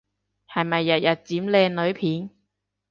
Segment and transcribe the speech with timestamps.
[0.51, 2.31] 係咪日日剪靚女片？